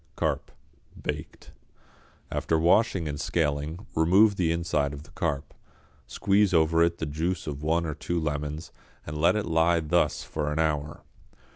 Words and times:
=Carp, 0.15 0.49
Baked.= 0.99 1.51
After 2.31 2.57
washing 2.57 3.07
and 3.07 3.19
scaling, 3.21 3.85
remove 3.93 4.35
the 4.35 4.51
inside 4.51 4.93
of 4.93 5.03
the 5.03 5.11
carp, 5.11 5.53
squeeze 6.07 6.55
over 6.55 6.81
it 6.81 6.97
the 6.97 7.05
juice 7.05 7.45
of 7.45 7.61
one 7.61 7.85
or 7.85 7.93
two 7.93 8.19
lemons 8.19 8.71
and 9.05 9.15
let 9.21 9.35
it 9.35 9.45
lie 9.45 9.79
thus 9.79 10.23
for 10.23 10.51
an 10.51 10.57
hour. 10.57 11.03